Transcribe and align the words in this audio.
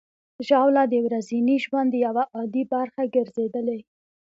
ژاوله 0.47 0.83
د 0.89 0.93
ورځني 1.05 1.55
ژوند 1.65 1.91
یوه 2.05 2.23
عادي 2.35 2.63
برخه 2.73 3.01
ګرځېدلې. 3.15 3.79